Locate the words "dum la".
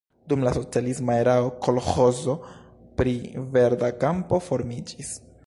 0.31-0.51